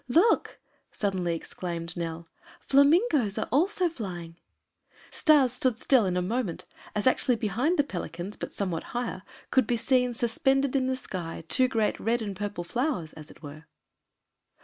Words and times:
"Look!" 0.07 0.59
suddenly 0.91 1.35
exclaimed 1.35 1.95
Nell. 1.95 2.27
"Flamingoes 2.59 3.37
are 3.37 3.47
also 3.51 3.87
flying." 3.87 4.35
Stas 5.11 5.53
stood 5.53 5.77
still 5.77 6.07
in 6.07 6.17
a 6.17 6.23
moment, 6.23 6.65
as 6.95 7.05
actually 7.05 7.35
behind 7.35 7.77
the 7.77 7.83
pelicans, 7.83 8.35
but 8.35 8.51
somewhat 8.51 8.81
higher, 8.97 9.21
could 9.51 9.67
be 9.67 9.77
seen, 9.77 10.15
suspended 10.15 10.75
in 10.75 10.87
the 10.87 10.95
sky, 10.95 11.43
two 11.47 11.67
great 11.67 11.99
red 11.99 12.23
and 12.23 12.35
purple 12.35 12.63
flowers, 12.63 13.13
as 13.13 13.29
it 13.29 13.43
were. 13.43 13.65